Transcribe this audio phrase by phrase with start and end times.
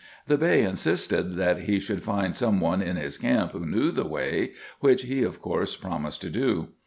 [0.25, 3.91] The Bey in sisted that he should find some one in his camp who knew
[3.91, 6.69] the way, which he of course promised to do.